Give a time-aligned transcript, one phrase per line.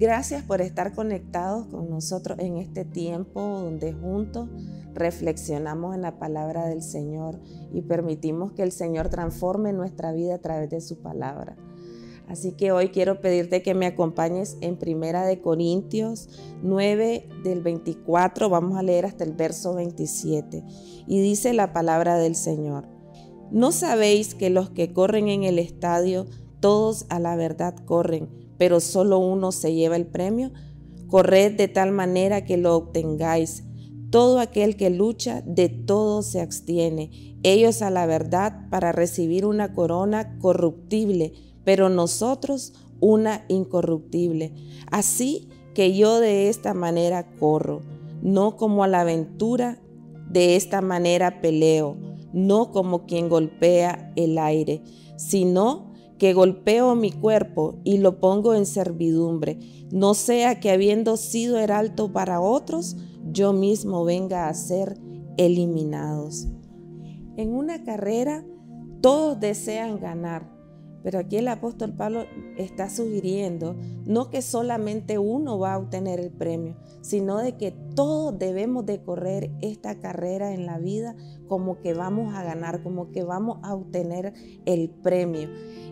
[0.00, 4.48] Gracias por estar conectados con nosotros en este tiempo donde juntos
[4.94, 7.38] reflexionamos en la palabra del Señor
[7.70, 11.54] y permitimos que el Señor transforme nuestra vida a través de su palabra.
[12.28, 16.30] Así que hoy quiero pedirte que me acompañes en Primera de Corintios
[16.62, 20.64] 9 del 24, vamos a leer hasta el verso 27
[21.06, 22.88] y dice la palabra del Señor.
[23.50, 26.24] ¿No sabéis que los que corren en el estadio,
[26.60, 30.52] todos a la verdad corren, pero solo uno se lleva el premio?
[31.06, 33.64] Corred de tal manera que lo obtengáis.
[34.10, 37.38] Todo aquel que lucha, de todo se abstiene.
[37.42, 41.32] Ellos a la verdad para recibir una corona corruptible,
[41.64, 44.52] pero nosotros una incorruptible.
[44.90, 47.80] Así que yo de esta manera corro,
[48.20, 49.80] no como a la aventura,
[50.28, 51.96] de esta manera peleo
[52.32, 54.82] no como quien golpea el aire,
[55.16, 55.89] sino
[56.20, 59.58] que golpeo mi cuerpo y lo pongo en servidumbre,
[59.90, 62.98] no sea que habiendo sido heraldo para otros,
[63.32, 64.98] yo mismo venga a ser
[65.38, 66.46] eliminados.
[67.38, 68.44] En una carrera
[69.00, 70.46] todos desean ganar,
[71.02, 72.24] pero aquí el apóstol Pablo
[72.56, 78.38] está sugiriendo no que solamente uno va a obtener el premio, sino de que todos
[78.38, 81.16] debemos de correr esta carrera en la vida
[81.48, 84.32] como que vamos a ganar, como que vamos a obtener
[84.66, 85.48] el premio.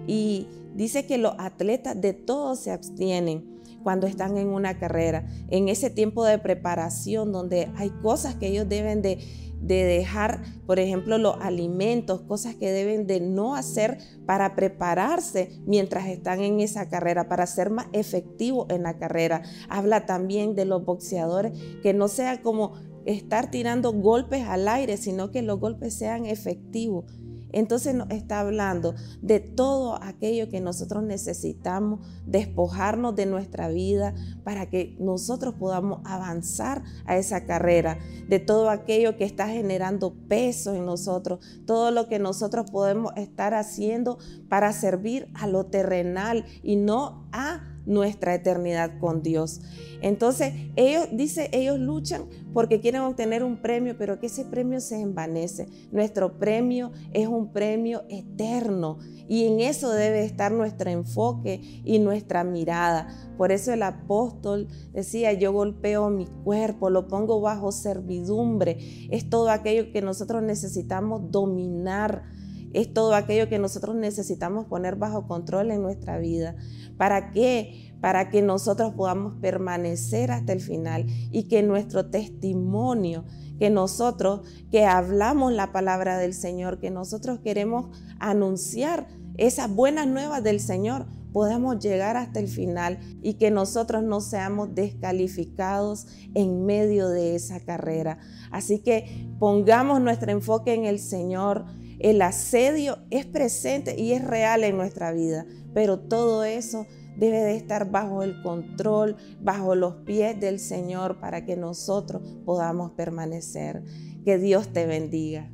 [0.07, 5.69] Y dice que los atletas de todos se abstienen cuando están en una carrera, en
[5.69, 9.19] ese tiempo de preparación donde hay cosas que ellos deben de
[9.61, 16.07] de dejar, por ejemplo, los alimentos, cosas que deben de no hacer para prepararse mientras
[16.07, 19.43] están en esa carrera, para ser más efectivos en la carrera.
[19.69, 25.31] Habla también de los boxeadores, que no sea como estar tirando golpes al aire, sino
[25.31, 27.05] que los golpes sean efectivos.
[27.53, 34.15] Entonces nos está hablando de todo aquello que nosotros necesitamos despojarnos de nuestra vida
[34.45, 40.75] para que nosotros podamos avanzar a esa carrera, de todo aquello que está generando peso
[40.75, 44.19] en nosotros, todo lo que nosotros podemos estar haciendo
[44.49, 49.61] para servir a lo terrenal y no a nuestra eternidad con Dios.
[50.01, 55.01] Entonces, ellos, dice, ellos luchan porque quieren obtener un premio, pero que ese premio se
[55.01, 55.67] envanece.
[55.91, 62.45] Nuestro premio es un premio eterno y en eso debe estar nuestro enfoque y nuestra
[62.45, 63.09] mirada.
[63.37, 69.09] Por eso el apóstol decía, yo golpeo mi cuerpo, lo pongo bajo servidumbre.
[69.11, 72.25] Es todo aquello que nosotros necesitamos dominar
[72.73, 76.57] es todo aquello que nosotros necesitamos poner bajo control en nuestra vida.
[76.97, 77.95] ¿Para qué?
[78.01, 83.25] Para que nosotros podamos permanecer hasta el final y que nuestro testimonio,
[83.59, 90.43] que nosotros que hablamos la palabra del Señor, que nosotros queremos anunciar esas buenas nuevas
[90.43, 97.09] del Señor, podamos llegar hasta el final y que nosotros no seamos descalificados en medio
[97.09, 98.19] de esa carrera.
[98.51, 101.67] Así que pongamos nuestro enfoque en el Señor
[101.99, 106.87] el asedio es presente y es real en nuestra vida, pero todo eso
[107.17, 112.93] debe de estar bajo el control, bajo los pies del Señor para que nosotros podamos
[112.93, 113.83] permanecer.
[114.25, 115.51] Que Dios te bendiga.